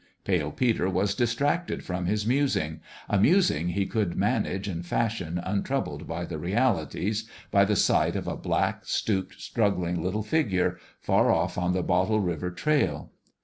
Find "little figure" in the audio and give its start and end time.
10.01-10.79